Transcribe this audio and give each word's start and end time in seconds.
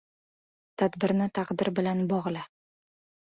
—Tadbirni 0.81 1.27
taqdir 1.39 1.71
bilan 1.81 2.01
bog‘la. 2.13 2.43